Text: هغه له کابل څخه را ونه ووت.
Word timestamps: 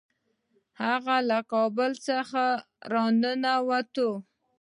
هغه 0.83 1.15
له 1.29 1.39
کابل 1.51 1.91
څخه 2.07 2.43
را 2.91 3.03
ونه 3.13 3.53
ووت. 3.67 3.95